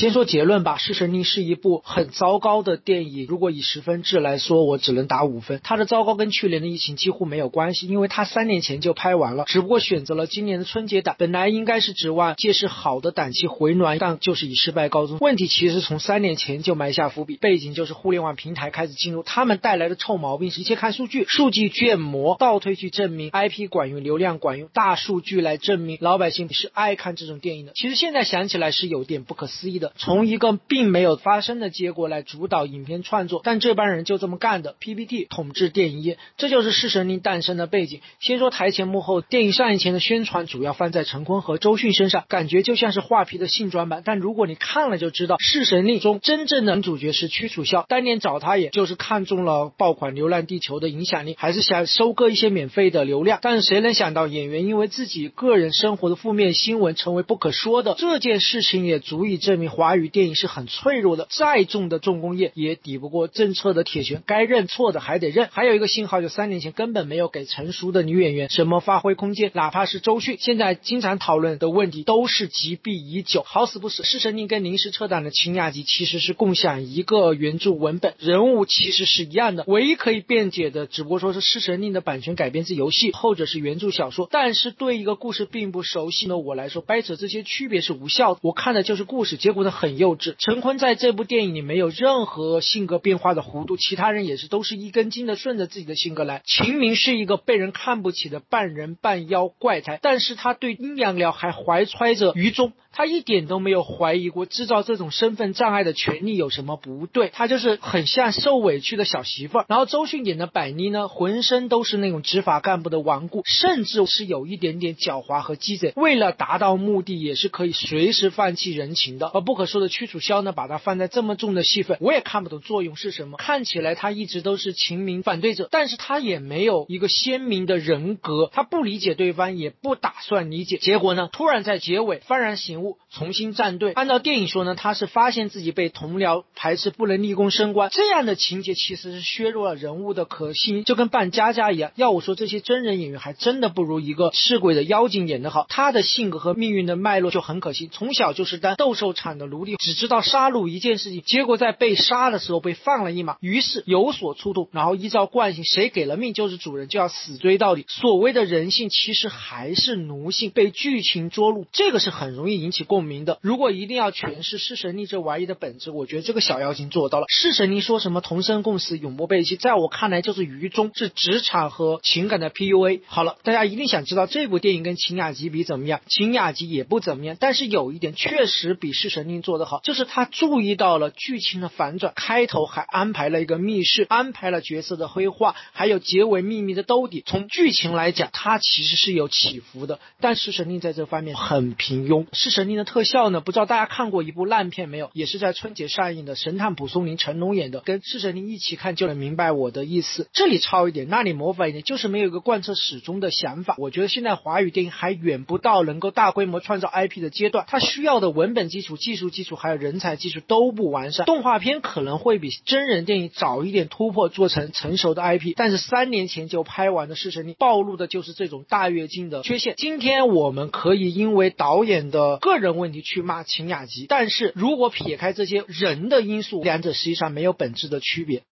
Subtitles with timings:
[0.00, 3.26] 先说结论吧，《侍神令》是一部很糟糕的电影。
[3.28, 5.60] 如果以十分制来说，我只能打五分。
[5.62, 11.16] 它的糟糕跟去年的疫情几乎没有关系，因为它三年前就拍完了，只不过选择了今年的春节档。
[11.18, 15.18] 本来应该是指望借势好的档期回暖，但就是以失败告终。
[15.20, 27.72] 问题其实从三年前就埋下伏笔，背景就是互联网平台开始进入，他们带来的臭毛病是一切看数据，数据建模，倒推去证明 IP 管用，流量管用，大数据来证明老百姓是爱看这种电影的。
[27.74, 34.76] 其实现在想起来是有点不可思议的，从一个并没有发生的结果来主导影片创作，但这帮人就这么干的。
[34.80, 38.00] PPT 统治电影业，这就是《侍神令》诞生的背景。
[38.18, 44.02] 先说台前幕后，电影上映前的宣传主要放在陈坤和周迅身上，感觉就像是画皮的性转版。
[44.04, 53.38] 但如果你看了就知道，《侍神令》中真正的男主角是屈楚萧，当年找他也就是看中了爆款《流浪地球》的影响力，还是想收割一些免费的流量。
[53.42, 61.26] 但谁能想到，演员因为自己个人生活的负面新闻成为不可说的这件事情，也足以证明华语电影是很脆弱的。
[61.30, 65.48] 再重的重工业也抵不过政策的铁拳，该认错的还得认。
[65.50, 73.42] 还有一个信号，就三年前根本没有给成熟的女演员什么发挥空间，哪怕是周迅，现在经常讨论的问题都是积弊已久。
[73.46, 84.28] 好死不死，《侍神令》跟临时撤档的《秦雅集》其实是共享一个原著文本，人物其实是一样的，唯一可以辩解的，只不过说是《侍神令》的版权改编自游戏，后者是原著小说。
[84.30, 88.40] 但是对一个故事并不熟悉的我来说，掰扯这些区别是无效的。
[88.42, 90.36] 我看的就是故事，结果说的很幼稚。
[90.38, 96.40] 陈坤在这部电影里没有任何性格变化的弧度，其他人也是都是一根筋的顺着自己的性格来。
[96.46, 102.72] 秦明是一个被人看不起的半人半妖怪胎，但是他对阴阳寮还怀揣着愚忠。
[102.92, 109.66] 他一点都没有怀疑过制造这种身份障碍的权利有什么不对，他就是很像受委屈的小媳妇儿。
[109.68, 115.92] 然后周迅演的百妮呢，浑身都是那种执法干部的顽固，甚至是有一点点狡猾和鸡贼。
[115.94, 119.30] 为了达到目的，也是可以随时放弃人情的。
[119.32, 123.36] 而不不可说的屈楚萧呢，把他放在这么重的戏份，我也看不懂作用是什么。
[123.36, 130.76] 看起来他一直都是秦明反对者，但是他也没有一个鲜明的人格，他不理解对方，也不打算理解。
[130.76, 132.98] 结果呢，突然在结尾幡然醒悟。
[133.12, 133.90] 重新站队。
[133.90, 137.90] 按照电影说呢，他是发现自己被同僚排斥，不能立功升官。
[137.90, 141.90] 这样的情节其实是削弱了人物的可信，就跟扮家家一样。
[141.96, 145.66] 要我说，这些真人演员还真的不如一个赤鬼的妖精演得好。
[145.68, 157.86] 他的性格和命运的脉络就很可信，从小就是当斗兽场的奴隶，只知道杀戮一件事情，结果在被杀的时候被放了一马，于是有所触动，然后依照惯性，谁给了命就是主人，就要死追到底。
[157.88, 162.84] 所谓的人性，其实还是奴性，被剧情捉弄，这个是很容易引起。
[162.90, 167.26] 共鸣的，如果一定要诠释弑神令这玩意的本质，我觉得这个小妖精做到了。
[167.28, 173.02] 弑神令说什么同生共死，永不背弃，在我看来就是愚忠，是职场和情感的 PUA。
[173.06, 176.00] 好了，大家一定想知道这部电影跟秦雅集比怎么样？
[176.08, 187.22] 秦雅集也不怎么样，但是有一点确实比弑神令做得好，就是他注意到了剧情的反转，开头还安排了一个密室，安排了角色的黑化，还有结尾秘密的兜底。
[187.24, 192.26] 从剧情来讲，它其实是有起伏的，但是神令在这方面很平庸。
[192.32, 192.80] 是神令。
[192.80, 193.42] 的特效呢？
[193.42, 195.10] 不知道大家看过一部烂片没有？
[195.12, 200.30] 也是在春节上映的《神探蒲松龄》，成龙演的，跟《侍神令》一起看就能明白我的意思。
[200.32, 203.74] 这里抄一点，那里模仿一点，就是没有一个贯彻始终的想法。
[203.76, 211.26] 我觉得现在华语电影还远不到能够大规模创造 IP 的阶段，它需要的文本基础、技术技术基础还有人才技术都不完善。
[211.26, 219.74] 动画片可能会比真人电影早一点突破，做成成熟的 IP，但是三年前就拍完的《侍神令》暴露的就是这种大跃进的缺陷。
[219.76, 222.70] 今天我们可以因为导演的个人。
[222.70, 228.44] 问题去骂秦雅集，但是如果撇开这些人的因素，两者实际上没有本质的区别。